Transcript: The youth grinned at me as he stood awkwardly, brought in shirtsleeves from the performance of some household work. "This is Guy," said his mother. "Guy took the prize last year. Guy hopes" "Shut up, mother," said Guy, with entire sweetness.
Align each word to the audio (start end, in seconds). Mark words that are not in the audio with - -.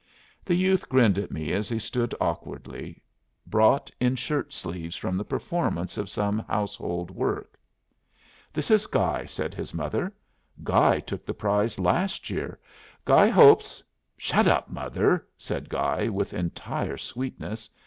The 0.43 0.55
youth 0.55 0.89
grinned 0.89 1.19
at 1.19 1.29
me 1.29 1.53
as 1.53 1.69
he 1.69 1.77
stood 1.77 2.15
awkwardly, 2.19 3.03
brought 3.45 3.91
in 3.99 4.15
shirtsleeves 4.15 4.95
from 4.95 5.15
the 5.15 5.23
performance 5.23 5.95
of 5.95 6.09
some 6.09 6.39
household 6.49 7.11
work. 7.11 7.55
"This 8.51 8.71
is 8.71 8.87
Guy," 8.87 9.25
said 9.25 9.53
his 9.53 9.75
mother. 9.75 10.11
"Guy 10.63 11.01
took 11.01 11.23
the 11.23 11.35
prize 11.35 11.77
last 11.77 12.31
year. 12.31 12.57
Guy 13.05 13.27
hopes" 13.29 13.83
"Shut 14.17 14.47
up, 14.47 14.71
mother," 14.71 15.27
said 15.37 15.69
Guy, 15.69 16.07
with 16.09 16.33
entire 16.33 16.97
sweetness. 16.97 17.69